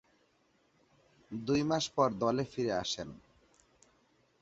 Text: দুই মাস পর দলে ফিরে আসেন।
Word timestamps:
দুই 1.31 1.61
মাস 1.63 1.85
পর 1.95 2.09
দলে 2.13 2.43
ফিরে 2.43 2.73
আসেন। 2.73 3.09